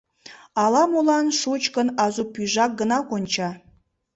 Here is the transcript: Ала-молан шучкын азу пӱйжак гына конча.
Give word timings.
Ала-молан 0.63 1.27
шучкын 1.39 1.87
азу 2.05 2.23
пӱйжак 2.33 2.71
гына 2.79 2.97
конча. 3.09 3.49